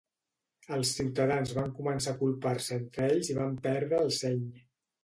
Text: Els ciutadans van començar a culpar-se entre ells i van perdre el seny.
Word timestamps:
Els 0.77 0.93
ciutadans 0.99 1.53
van 1.59 1.75
començar 1.81 2.15
a 2.17 2.19
culpar-se 2.23 2.81
entre 2.83 3.07
ells 3.13 3.31
i 3.35 3.39
van 3.43 3.57
perdre 3.69 4.07
el 4.09 4.15
seny. 4.25 4.47